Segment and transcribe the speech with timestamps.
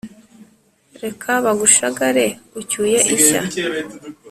[1.03, 2.25] reka bagushagare
[2.59, 3.41] ucyuye ishya.